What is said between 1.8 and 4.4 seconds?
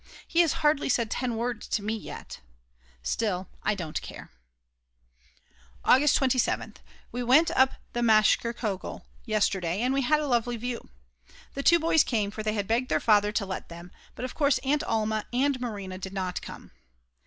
me yet. Still, I don't care.